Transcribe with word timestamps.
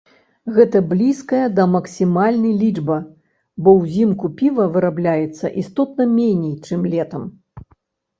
Гэта 0.53 0.77
блізкая 0.91 1.41
да 1.57 1.65
максімальнай 1.73 2.53
лічба, 2.61 2.97
бо 3.67 3.73
ўзімку 3.81 4.31
піва 4.39 4.65
вырабляецца 4.79 5.53
істотна 5.65 6.03
меней, 6.17 6.55
чым 6.71 6.81
летам. 6.95 7.23